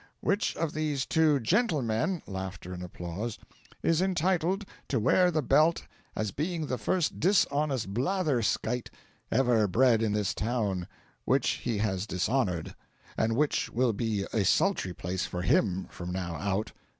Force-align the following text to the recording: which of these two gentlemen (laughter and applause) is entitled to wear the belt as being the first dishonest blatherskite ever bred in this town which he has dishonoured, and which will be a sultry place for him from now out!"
which 0.19 0.55
of 0.57 0.73
these 0.73 1.05
two 1.05 1.39
gentlemen 1.39 2.23
(laughter 2.25 2.73
and 2.73 2.81
applause) 2.81 3.37
is 3.83 4.01
entitled 4.01 4.65
to 4.87 4.99
wear 4.99 5.29
the 5.29 5.43
belt 5.43 5.83
as 6.15 6.31
being 6.31 6.65
the 6.65 6.79
first 6.79 7.19
dishonest 7.19 7.93
blatherskite 7.93 8.89
ever 9.31 9.67
bred 9.67 10.01
in 10.01 10.11
this 10.11 10.33
town 10.33 10.87
which 11.23 11.47
he 11.63 11.77
has 11.77 12.07
dishonoured, 12.07 12.73
and 13.15 13.35
which 13.35 13.69
will 13.69 13.93
be 13.93 14.25
a 14.33 14.43
sultry 14.43 14.91
place 14.91 15.27
for 15.27 15.43
him 15.43 15.85
from 15.91 16.11
now 16.11 16.33
out!" 16.37 16.71